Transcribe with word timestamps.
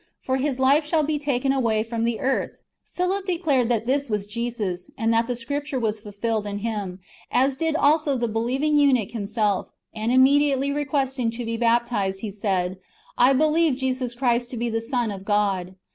for 0.19 0.37
His 0.37 0.59
life 0.59 0.83
shall 0.83 1.03
be 1.03 1.19
taken 1.19 1.51
away 1.53 1.83
from 1.83 2.05
the 2.05 2.19
earth." 2.19 2.53
^ 2.53 2.53
[Philip 2.97 3.23
declared] 3.23 3.69
that 3.69 3.85
this 3.85 4.09
was 4.09 4.25
Jesus, 4.25 4.89
and 4.97 5.13
that 5.13 5.27
the 5.27 5.35
Scripture 5.35 5.79
was 5.79 5.99
fulfilled 5.99 6.47
in 6.47 6.57
Him; 6.65 6.99
as 7.29 7.55
did 7.55 7.75
also 7.75 8.17
the 8.17 8.27
believing 8.27 8.75
eunuch 8.77 9.11
himself: 9.11 9.67
and, 9.93 10.11
immediately 10.11 10.71
re 10.71 10.85
questing 10.85 11.29
to 11.37 11.45
be 11.45 11.55
baptized, 11.55 12.21
he 12.21 12.31
said," 12.31 12.79
I 13.19 13.33
believe 13.33 13.75
Jesus 13.75 14.15
Christ 14.15 14.49
to 14.49 14.57
be 14.57 14.69
the 14.71 14.81
Son 14.81 15.11
of 15.11 15.23
God." 15.23 15.75